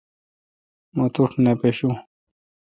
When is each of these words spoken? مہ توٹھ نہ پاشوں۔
مہ 0.95 1.05
توٹھ 1.13 1.35
نہ 1.43 1.51
پاشوں۔ 1.59 1.95